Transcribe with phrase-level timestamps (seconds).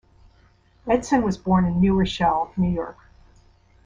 [0.89, 2.97] Edson was born in New Rochelle, New York.